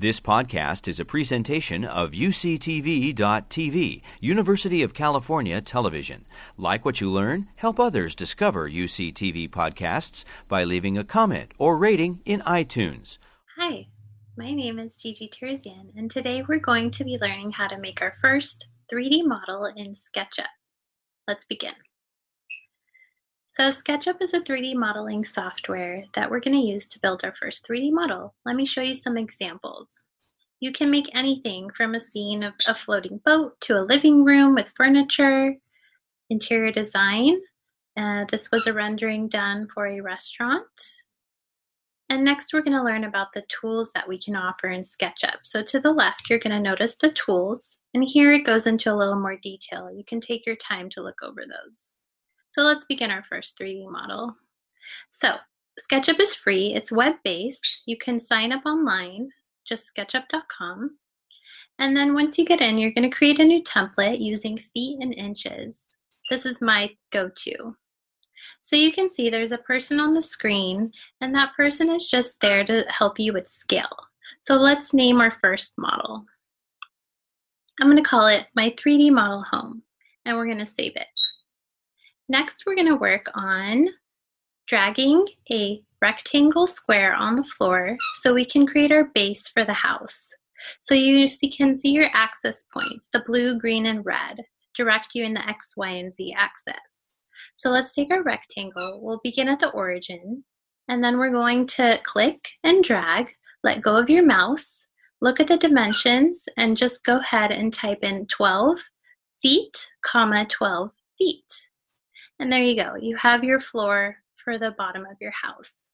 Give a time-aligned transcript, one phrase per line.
[0.00, 6.24] This podcast is a presentation of UCTV.tv, University of California Television.
[6.56, 12.20] Like what you learn, help others discover UCTV podcasts by leaving a comment or rating
[12.24, 13.18] in iTunes.
[13.56, 13.88] Hi,
[14.36, 18.00] my name is Gigi Terzian, and today we're going to be learning how to make
[18.00, 20.46] our first 3D model in SketchUp.
[21.26, 21.74] Let's begin.
[23.60, 27.34] So SketchUp is a 3D modeling software that we're going to use to build our
[27.40, 28.32] first 3D model.
[28.46, 30.04] Let me show you some examples.
[30.60, 34.54] You can make anything from a scene of a floating boat to a living room
[34.54, 35.56] with furniture,
[36.30, 37.40] interior design.
[37.96, 40.62] Uh, this was a rendering done for a restaurant.
[42.08, 45.38] And next we're going to learn about the tools that we can offer in SketchUp.
[45.42, 47.76] So to the left, you're going to notice the tools.
[47.92, 49.90] And here it goes into a little more detail.
[49.92, 51.96] You can take your time to look over those.
[52.58, 54.34] So let's begin our first 3D model.
[55.22, 55.36] So
[55.80, 57.84] SketchUp is free, it's web-based.
[57.86, 59.30] You can sign up online,
[59.64, 60.98] just sketchup.com.
[61.78, 65.14] And then once you get in, you're gonna create a new template using feet and
[65.14, 65.94] inches.
[66.30, 67.76] This is my go-to.
[68.62, 70.90] So you can see there's a person on the screen
[71.20, 73.96] and that person is just there to help you with scale.
[74.40, 76.24] So let's name our first model.
[77.80, 79.84] I'm gonna call it my 3D model home
[80.24, 81.20] and we're gonna save it.
[82.30, 83.88] Next, we're going to work on
[84.66, 89.72] dragging a rectangle square on the floor so we can create our base for the
[89.72, 90.28] house.
[90.80, 94.42] So you can see your access points, the blue, green, and red,
[94.76, 96.74] direct you in the X, Y, and Z axis.
[97.56, 99.00] So let's take our rectangle.
[99.00, 100.44] We'll begin at the origin,
[100.88, 103.32] and then we're going to click and drag,
[103.64, 104.84] let go of your mouse,
[105.22, 108.78] look at the dimensions, and just go ahead and type in 12
[109.40, 111.68] feet, comma, 12 feet.
[112.38, 112.94] And there you go.
[112.94, 115.92] You have your floor for the bottom of your house.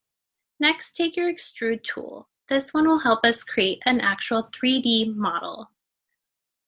[0.61, 2.29] Next, take your extrude tool.
[2.49, 5.71] This one will help us create an actual 3D model.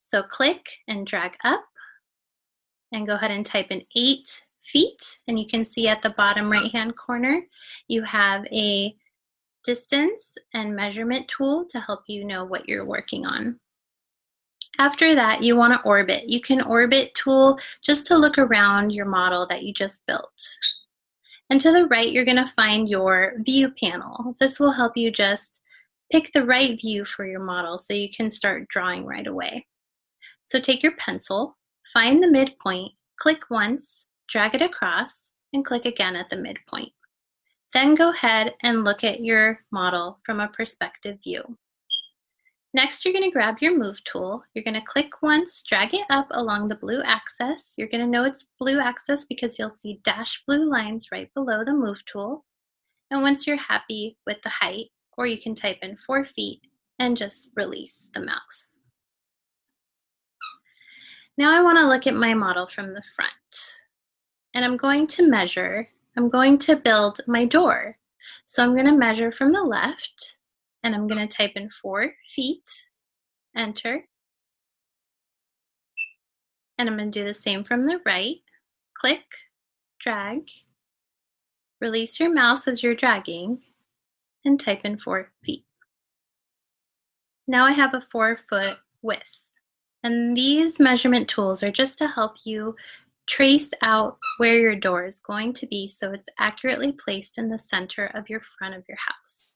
[0.00, 1.64] So click and drag up
[2.92, 5.18] and go ahead and type in eight feet.
[5.28, 7.42] And you can see at the bottom right hand corner,
[7.88, 8.96] you have a
[9.64, 10.24] distance
[10.54, 13.58] and measurement tool to help you know what you're working on.
[14.78, 16.28] After that, you want to orbit.
[16.28, 20.42] You can orbit tool just to look around your model that you just built.
[21.48, 24.36] And to the right, you're going to find your view panel.
[24.38, 25.62] This will help you just
[26.12, 29.66] pick the right view for your model so you can start drawing right away.
[30.46, 31.56] So take your pencil,
[31.92, 36.92] find the midpoint, click once, drag it across, and click again at the midpoint.
[37.72, 41.56] Then go ahead and look at your model from a perspective view.
[42.76, 44.44] Next, you're going to grab your Move tool.
[44.52, 47.72] You're going to click once, drag it up along the blue axis.
[47.78, 51.64] You're going to know it's blue axis because you'll see dash blue lines right below
[51.64, 52.44] the Move tool.
[53.10, 56.60] And once you're happy with the height, or you can type in 4 feet
[56.98, 58.80] and just release the mouse.
[61.38, 63.32] Now I want to look at my model from the front.
[64.52, 65.88] And I'm going to measure,
[66.18, 67.96] I'm going to build my door.
[68.44, 70.35] So I'm going to measure from the left
[70.86, 72.62] and I'm going to type in four feet,
[73.56, 74.04] enter.
[76.78, 78.36] And I'm going to do the same from the right.
[78.96, 79.24] Click,
[80.00, 80.48] drag,
[81.80, 83.58] release your mouse as you're dragging,
[84.44, 85.64] and type in four feet.
[87.48, 89.24] Now I have a four foot width.
[90.04, 92.76] And these measurement tools are just to help you
[93.26, 97.58] trace out where your door is going to be so it's accurately placed in the
[97.58, 99.55] center of your front of your house.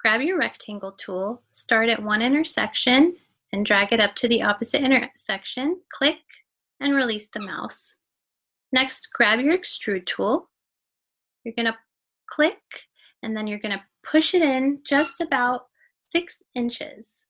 [0.00, 3.16] Grab your rectangle tool, start at one intersection,
[3.52, 5.80] and drag it up to the opposite intersection.
[5.92, 6.20] Click
[6.80, 7.96] and release the mouse.
[8.72, 10.48] Next, grab your extrude tool.
[11.42, 11.76] You're going to
[12.30, 12.60] click
[13.22, 15.62] and then you're going to push it in just about
[16.10, 17.24] six inches.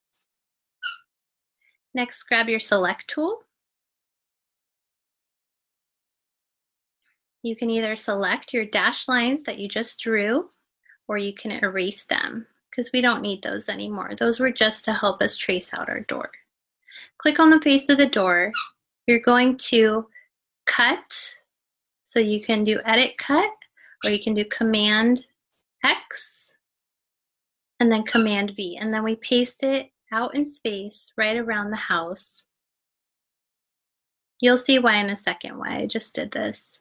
[1.94, 3.40] Next, grab your select tool.
[7.42, 10.50] You can either select your dashed lines that you just drew
[11.06, 14.14] or you can erase them because we don't need those anymore.
[14.16, 16.30] Those were just to help us trace out our door.
[17.18, 18.52] Click on the face of the door.
[19.06, 20.06] You're going to
[20.66, 21.36] cut.
[22.04, 23.50] So you can do edit cut
[24.04, 25.26] or you can do command
[25.84, 26.52] X
[27.80, 28.76] and then command V.
[28.76, 32.44] And then we paste it out in space right around the house.
[34.40, 36.80] You'll see why in a second why I just did this.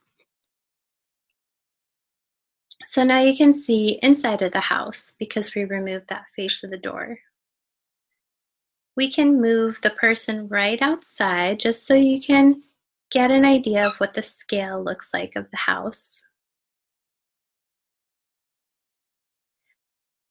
[2.88, 6.72] So now you can see inside of the house because we removed that face of
[6.72, 7.20] the door.
[8.96, 12.64] We can move the person right outside just so you can
[13.12, 16.22] get an idea of what the scale looks like of the house.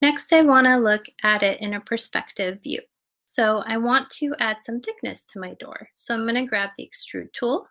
[0.00, 2.80] Next, I want to look at it in a perspective view.
[3.24, 5.90] So I want to add some thickness to my door.
[5.96, 7.68] So I'm going to grab the extrude tool.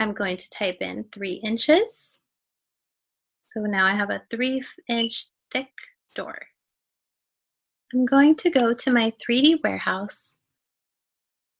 [0.00, 2.18] I'm going to type in three inches.
[3.52, 5.72] So now I have a three inch thick
[6.14, 6.38] door.
[7.92, 10.34] I'm going to go to my 3D warehouse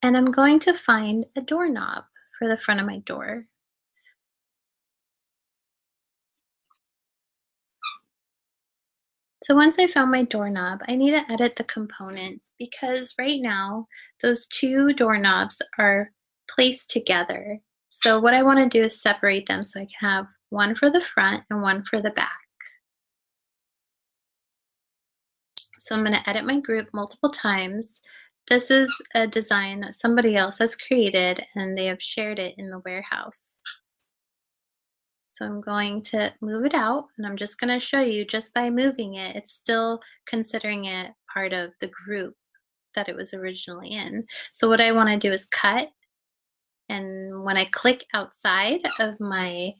[0.01, 2.05] and I'm going to find a doorknob
[2.39, 3.45] for the front of my door.
[9.43, 13.87] So once I found my doorknob, I need to edit the components because right now
[14.21, 16.11] those two doorknobs are
[16.49, 17.59] placed together.
[17.89, 20.91] So what I want to do is separate them so I can have one for
[20.91, 22.29] the front and one for the back.
[25.79, 27.99] So I'm going to edit my group multiple times.
[28.47, 32.69] This is a design that somebody else has created and they have shared it in
[32.69, 33.57] the warehouse.
[35.27, 38.53] So I'm going to move it out and I'm just going to show you just
[38.53, 42.35] by moving it, it's still considering it part of the group
[42.93, 44.25] that it was originally in.
[44.53, 45.89] So what I want to do is cut
[46.89, 49.73] and when I click outside of my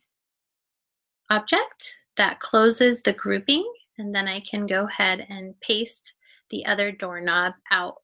[1.34, 3.66] object, that closes the grouping
[3.98, 6.14] and then I can go ahead and paste
[6.50, 7.96] the other doorknob out.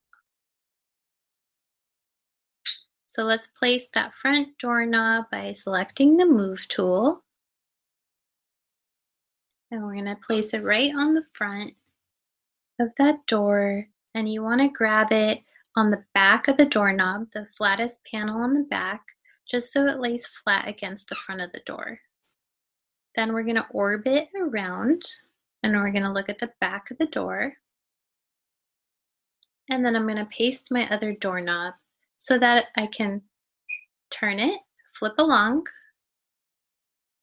[3.12, 7.24] So let's place that front doorknob by selecting the Move tool.
[9.72, 11.74] And we're going to place it right on the front
[12.80, 13.88] of that door.
[14.16, 15.42] And you want to grab it
[15.76, 19.04] on the back of the doorknob, the flattest panel on the back,
[19.50, 22.00] just so it lays flat against the front of the door.
[23.20, 25.04] Then we're going to orbit around
[25.62, 27.52] and we're going to look at the back of the door.
[29.70, 31.74] And then I'm going to paste my other doorknob
[32.16, 33.22] so that I can
[34.10, 34.62] turn it,
[34.98, 35.66] flip along,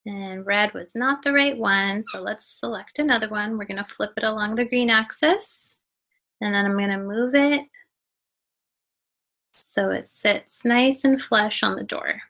[0.04, 3.56] and red was not the right one, so let's select another one.
[3.56, 5.72] We're going to flip it along the green axis,
[6.42, 7.62] and then I'm going to move it
[9.54, 12.20] so it sits nice and flush on the door.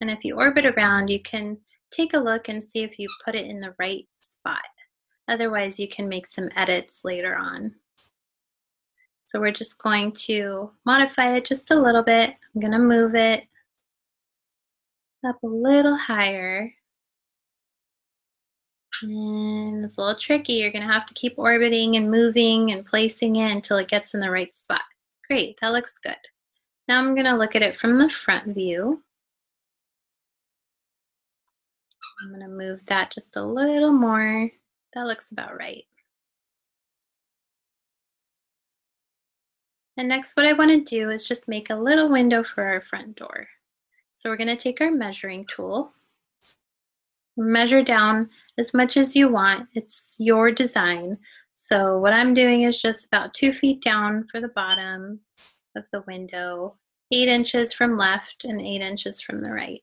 [0.00, 1.58] And if you orbit around, you can
[1.92, 4.64] take a look and see if you put it in the right spot.
[5.28, 7.74] Otherwise, you can make some edits later on.
[9.26, 12.34] So we're just going to modify it just a little bit.
[12.54, 13.46] I'm going to move it
[15.24, 16.72] up a little higher
[19.02, 20.54] and it's a little tricky.
[20.54, 24.14] You're going to have to keep orbiting and moving and placing it until it gets
[24.14, 24.82] in the right spot.
[25.26, 26.16] Great, that looks good.
[26.88, 29.02] Now I'm going to look at it from the front view.
[32.22, 34.50] I'm going to move that just a little more.
[34.94, 35.84] That looks about right.
[39.96, 42.80] And next what I want to do is just make a little window for our
[42.80, 43.48] front door.
[44.12, 45.92] So we're going to take our measuring tool
[47.36, 48.28] measure down
[48.58, 49.68] as much as you want.
[49.74, 51.18] It's your design.
[51.54, 55.20] So what I'm doing is just about two feet down for the bottom
[55.76, 56.76] of the window,
[57.10, 59.82] eight inches from left and eight inches from the right.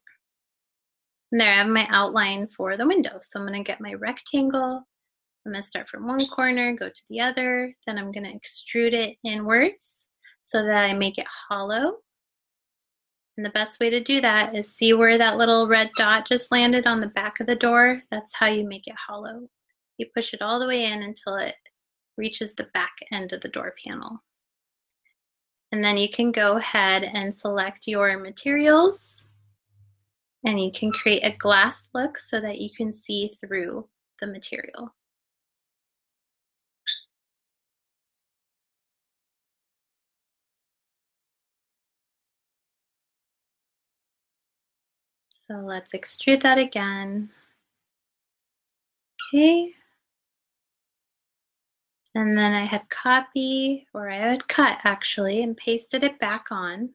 [1.32, 3.20] And there I have my outline for the window.
[3.22, 4.84] So I'm going to get my rectangle.
[5.46, 7.74] I'm going to start from one corner, go to the other.
[7.86, 10.08] Then I'm going to extrude it inwards
[10.42, 11.98] so that I make it hollow
[13.40, 16.52] and the best way to do that is see where that little red dot just
[16.52, 18.02] landed on the back of the door?
[18.12, 19.48] That's how you make it hollow.
[19.98, 21.56] You push it all the way in until it
[22.18, 24.22] reaches the back end of the door panel.
[25.72, 29.24] And then you can go ahead and select your materials
[30.44, 33.88] and you can create a glass look so that you can see through
[34.20, 34.94] the material.
[45.34, 47.32] So let's extrude that again.
[49.34, 49.74] Okay.
[52.16, 56.90] And then I had copy, or I had cut actually, and pasted it back on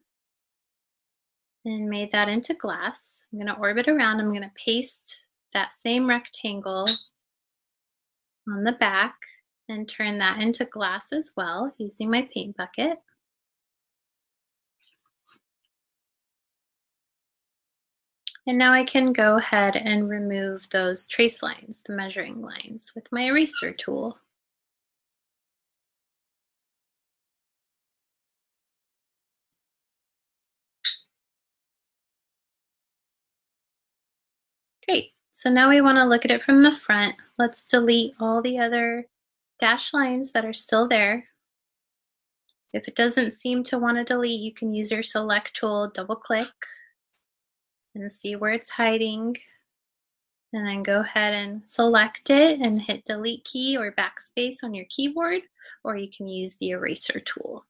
[1.64, 3.23] and made that into glass.
[3.33, 4.21] I'm going to orbit around.
[4.21, 6.88] I'm going to paste that same rectangle
[8.49, 9.14] on the back
[9.68, 12.99] and turn that into glass as well using my paint bucket.
[18.47, 23.06] And now I can go ahead and remove those trace lines, the measuring lines, with
[23.11, 24.18] my eraser tool.
[34.87, 35.12] Great.
[35.33, 37.14] So now we want to look at it from the front.
[37.38, 39.07] Let's delete all the other
[39.59, 41.26] dash lines that are still there.
[42.73, 46.17] If it doesn't seem to want to delete, you can use your select tool, double
[46.17, 46.49] click,
[47.95, 49.37] and see where it's hiding.
[50.53, 54.87] and then go ahead and select it and hit delete key or backspace on your
[54.88, 55.43] keyboard,
[55.83, 57.64] or you can use the eraser tool.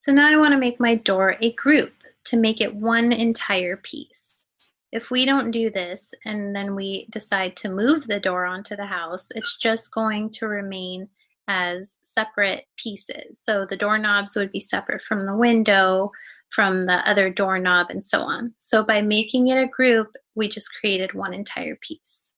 [0.00, 1.92] So now I want to make my door a group
[2.24, 4.46] to make it one entire piece.
[4.92, 8.86] If we don't do this and then we decide to move the door onto the
[8.86, 11.08] house, it's just going to remain
[11.48, 13.38] as separate pieces.
[13.42, 16.10] So the doorknobs would be separate from the window,
[16.48, 18.54] from the other doorknob, and so on.
[18.58, 22.29] So by making it a group, we just created one entire piece.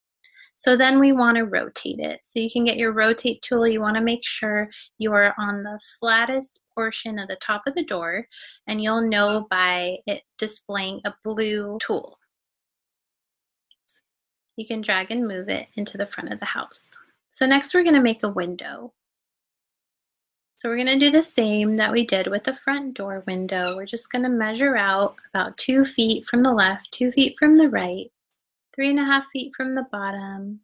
[0.63, 2.21] So then we want to rotate it.
[2.23, 3.67] So you can get your rotate tool.
[3.67, 7.75] You want to make sure you are on the flattest portion of the top of
[7.75, 8.25] the door,
[8.65, 12.17] and you'll know by it displaying a blue tool.
[14.55, 16.85] You can drag and move it into the front of the house.
[17.31, 18.93] So next we're going to make a window.
[20.55, 23.75] So we're going to do the same that we did with the front door window.
[23.75, 27.57] We're just going to measure out about two feet from the left, two feet from
[27.57, 28.09] the right,
[28.75, 30.59] three and a half feet from the bottom,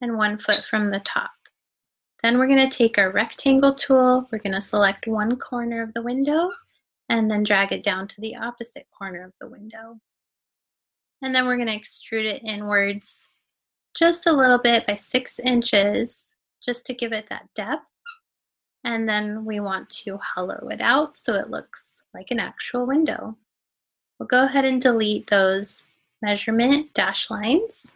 [0.00, 1.30] and one foot from the top.
[2.22, 5.94] Then we're going to take our rectangle tool, we're going to select one corner of
[5.94, 6.50] the window,
[7.08, 9.98] and then drag it down to the opposite corner of the window.
[11.22, 13.26] And then we're going to extrude it inwards
[13.98, 16.34] just a little bit by six inches,
[16.64, 17.90] just to give it that depth.
[18.84, 21.82] And then we want to hollow it out so it looks
[22.14, 23.36] like an actual window.
[24.18, 25.82] We'll go ahead and delete those
[26.22, 27.92] measurement dash lines.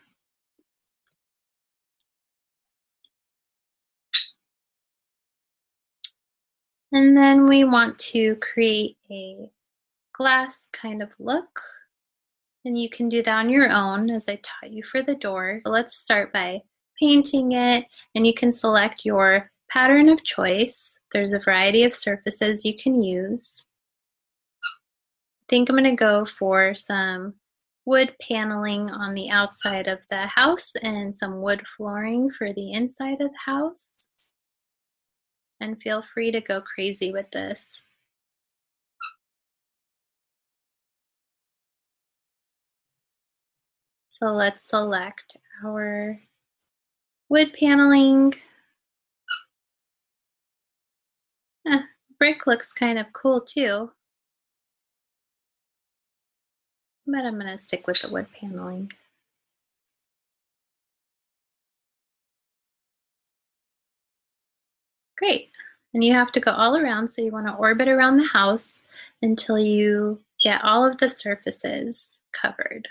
[6.93, 9.51] And then we want to create a
[10.13, 11.61] glass kind of look.
[12.65, 15.61] And you can do that on your own as I taught you for the door.
[15.65, 16.63] But let's start by
[17.01, 20.99] painting it and you can select your pattern of choice.
[21.13, 23.65] There's a variety of surfaces you can use.
[24.63, 27.35] I think I'm going to go for some
[27.87, 33.21] wood paneling on the outside of the house and some wood flooring for the inside
[33.21, 34.09] of the house.
[35.61, 37.83] And feel free to go crazy with this.
[44.11, 46.21] So let's select our
[47.29, 48.35] wood paneling
[51.67, 51.81] Eh,
[52.19, 53.91] brick looks kind of cool too.
[57.07, 58.93] But I'm going to stick with the wood paneling.
[65.19, 65.51] Great.
[65.93, 68.81] And you have to go all around, so you want to orbit around the house
[69.23, 72.89] until you get all of the surfaces covered.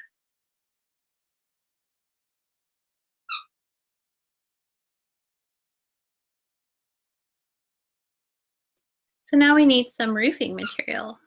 [9.24, 11.18] So now we need some roofing material.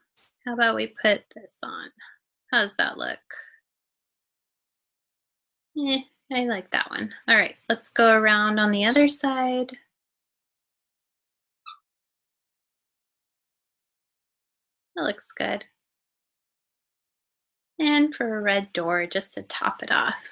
[0.46, 1.90] How about we put this on?
[2.50, 3.18] How's that look?
[5.78, 6.00] Eh,
[6.32, 7.12] I like that one.
[7.28, 9.76] All right, let's go around on the other side.
[14.96, 15.64] That looks good.
[17.78, 20.28] And for a red door, just to top it off.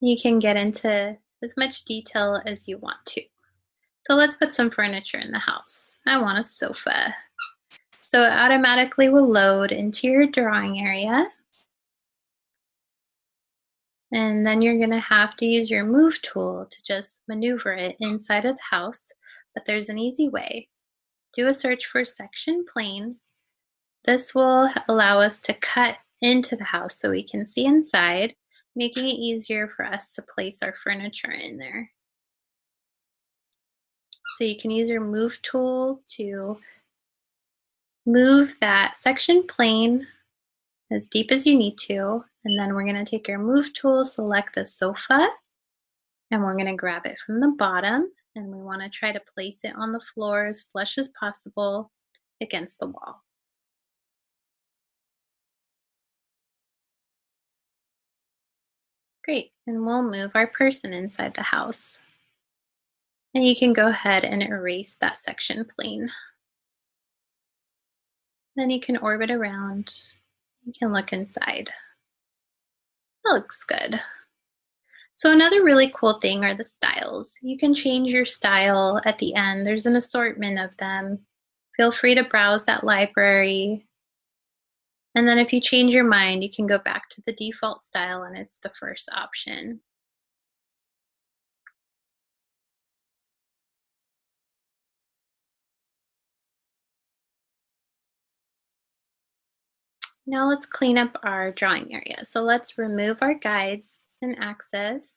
[0.00, 3.22] You can get into as much detail as you want to.
[4.06, 5.98] So let's put some furniture in the house.
[6.06, 7.14] I want a sofa.
[8.10, 11.28] So it automatically will load into your drawing area.
[14.10, 17.94] And then you're going to have to use your move tool to just maneuver it
[18.00, 19.04] inside of the house.
[19.54, 20.68] But there's an easy way.
[21.34, 23.14] Do a search for section plane.
[24.02, 28.34] This will allow us to cut into the house so we can see inside,
[28.74, 31.88] making it easier for us to place our furniture in there.
[34.36, 36.58] So you can use your move tool to
[38.06, 40.06] move that section plane
[40.90, 42.24] as deep as you need to.
[42.44, 45.28] And then we're going to take our move tool, select the sofa,
[46.30, 48.10] and we're going to grab it from the bottom.
[48.36, 51.90] And we want to try to place it on the floor as flush as possible
[52.40, 53.22] against the wall.
[59.24, 62.00] Great, and we'll move our person inside the house.
[63.34, 66.10] And you can go ahead and erase that section plane.
[68.60, 69.90] Then you can orbit around.
[70.66, 71.70] You can look inside.
[73.24, 73.98] That looks good.
[75.14, 77.38] So another really cool thing are the styles.
[77.40, 79.64] You can change your style at the end.
[79.64, 81.20] There's an assortment of them.
[81.74, 83.86] Feel free to browse that library.
[85.14, 88.24] And then if you change your mind, you can go back to the default style
[88.24, 89.80] and it's the first option.
[100.30, 102.24] Now let's clean up our drawing area.
[102.24, 105.10] So let's remove our guides and axes.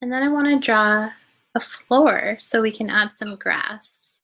[0.00, 1.10] And then I want to draw
[1.56, 4.14] a floor so we can add some grass.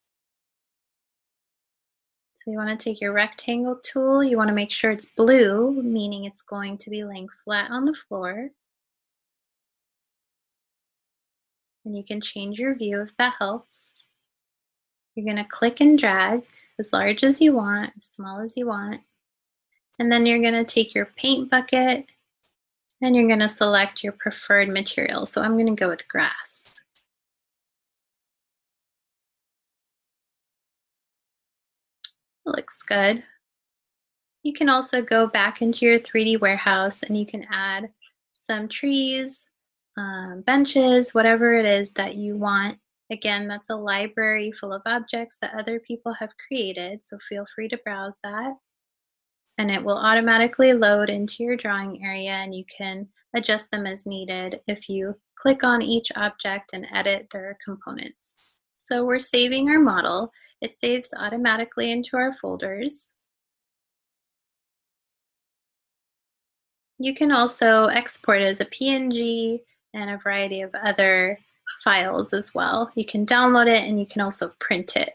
[2.36, 5.72] So you want to take your rectangle tool, you want to make sure it's blue,
[5.82, 8.50] meaning it's going to be laying flat on the floor.
[11.84, 14.05] And you can change your view if that helps.
[15.16, 16.42] You're going to click and drag
[16.78, 19.00] as large as you want, as small as you want.
[19.98, 22.06] And then you're going to take your paint bucket
[23.02, 25.26] and you're going to select your preferred material.
[25.26, 26.66] So I'm going to go with grass.
[32.46, 33.22] looks good.
[34.42, 37.90] You can also go back into your 3D warehouse and you can add
[38.40, 39.48] some trees,
[39.96, 42.78] um, benches, whatever it is that you want.
[43.10, 47.68] Again, that's a library full of objects that other people have created, so feel free
[47.68, 48.54] to browse that.
[49.58, 54.06] And it will automatically load into your drawing area and you can adjust them as
[54.06, 58.52] needed if you click on each object and edit their components.
[58.72, 60.32] So we're saving our model.
[60.60, 63.14] It saves automatically into our folders.
[66.98, 69.60] You can also export as a PNG
[69.92, 71.38] and a variety of other
[71.82, 72.90] files as well.
[72.94, 75.12] You can download it and you can also print it.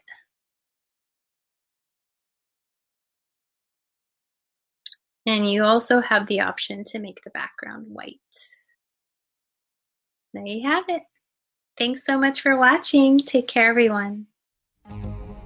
[5.26, 8.20] And you also have the option to make the background white.
[10.34, 11.04] There you have it.
[11.78, 13.18] Thanks so much for watching.
[13.18, 14.28] Take care, everyone.